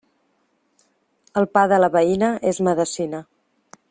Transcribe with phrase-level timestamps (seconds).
[1.41, 3.21] El pa de la veïna és medecina.